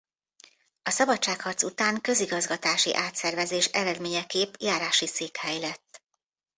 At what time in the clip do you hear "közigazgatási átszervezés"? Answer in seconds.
2.01-3.65